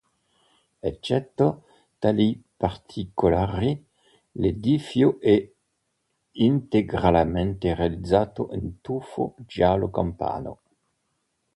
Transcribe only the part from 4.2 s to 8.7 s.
l'edificio è integralmente realizzato